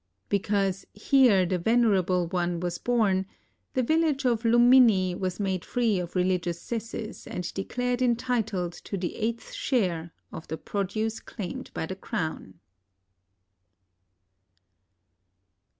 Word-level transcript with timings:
Because 0.29 0.83
''Here 0.95 1.47
the 1.47 1.59
Venerable 1.59 2.25
One 2.25 2.59
was 2.59 2.79
bom" 2.79 3.27
the 3.75 3.83
\'il 3.83 4.01
lage 4.01 4.25
of 4.25 4.41
Lummini 4.41 5.13
was 5.13 5.39
made 5.39 5.63
free 5.63 5.99
of 5.99 6.13
rehgious 6.13 6.55
cesses 6.57 7.27
and 7.27 7.53
declared 7.53 8.01
entitled 8.01 8.73
to 8.85 8.97
the 8.97 9.15
eighth 9.15 9.51
share 9.53 10.11
(of 10.31 10.47
the 10.47 10.57
produce 10.57 11.19
claimed 11.19 11.69
by 11.75 11.85
the 11.85 11.95
Crown). 11.95 12.55